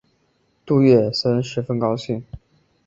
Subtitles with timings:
[0.65, 2.23] 杜月笙十分高兴。